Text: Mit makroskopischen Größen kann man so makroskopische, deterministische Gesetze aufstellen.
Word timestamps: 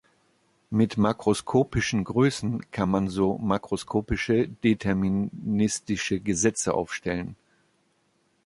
Mit 0.71 0.97
makroskopischen 0.97 2.03
Größen 2.05 2.71
kann 2.71 2.89
man 2.89 3.07
so 3.09 3.37
makroskopische, 3.37 4.47
deterministische 4.47 6.19
Gesetze 6.19 6.73
aufstellen. 6.73 7.35